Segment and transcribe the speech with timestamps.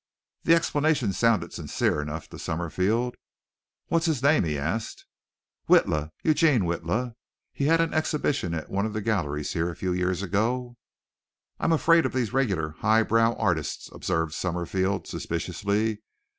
[0.45, 3.13] The explanation sounded sincere enough to Summerfield.
[3.89, 5.05] "What's his name?" he asked.
[5.69, 7.13] "Witla, Eugene Witla.
[7.53, 10.75] He had an exhibition at one of the galleries here a few years ago."
[11.59, 16.01] "I'm afraid of these regular high brow artists," observed Summerfield suspiciously.